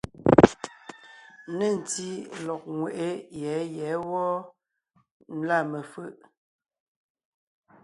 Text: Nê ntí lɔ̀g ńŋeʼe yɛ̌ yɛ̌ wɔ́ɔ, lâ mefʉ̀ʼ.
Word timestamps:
Nê 1.57 1.67
ntí 1.77 2.09
lɔ̀g 2.45 2.63
ńŋeʼe 2.77 3.07
yɛ̌ 3.41 3.57
yɛ̌ 3.77 3.93
wɔ́ɔ, 4.09 4.35
lâ 5.47 5.57
mefʉ̀ʼ. 5.71 6.13